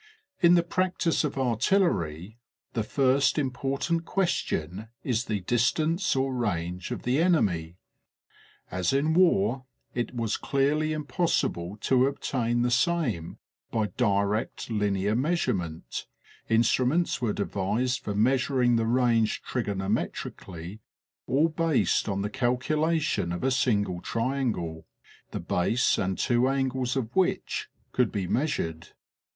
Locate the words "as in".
8.71-9.13